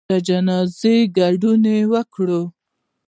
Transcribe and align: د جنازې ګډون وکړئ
د 0.09 0.11
جنازې 0.27 0.95
ګډون 1.17 1.63
وکړئ 1.91 2.43